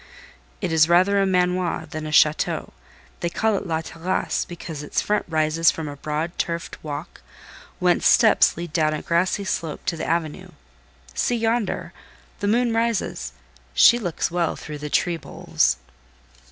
[0.61, 2.71] It is rather a manoir than a château;
[3.19, 7.21] they call it 'La Terrasse,' because its front rises from a broad turfed walk,
[7.77, 10.49] whence steps lead down a grassy slope to the avenue.
[11.13, 11.93] See yonder!
[12.39, 13.33] The moon rises:
[13.75, 15.77] she looks well through the tree boles."